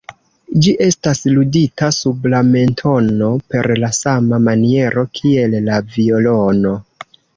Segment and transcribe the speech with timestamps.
[0.65, 6.73] Ĝi estas ludita sub la mentono per la sama maniero kiel la violono.